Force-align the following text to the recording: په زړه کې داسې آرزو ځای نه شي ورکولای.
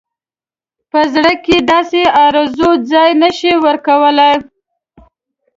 په 0.91 0.99
زړه 1.13 1.33
کې 1.45 1.57
داسې 1.71 2.01
آرزو 2.25 2.69
ځای 2.91 3.09
نه 3.21 3.29
شي 3.37 3.53
ورکولای. 3.65 4.35